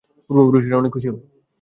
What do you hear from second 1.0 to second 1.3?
হবে।